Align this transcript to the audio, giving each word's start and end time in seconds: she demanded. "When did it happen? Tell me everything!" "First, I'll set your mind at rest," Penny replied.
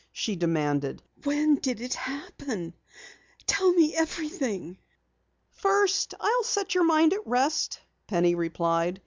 she 0.11 0.35
demanded. 0.35 0.99
"When 1.25 1.57
did 1.57 1.79
it 1.79 1.93
happen? 1.93 2.73
Tell 3.45 3.71
me 3.71 3.93
everything!" 3.95 4.79
"First, 5.51 6.15
I'll 6.19 6.43
set 6.43 6.73
your 6.73 6.85
mind 6.85 7.13
at 7.13 7.27
rest," 7.27 7.79
Penny 8.07 8.33
replied. 8.33 8.99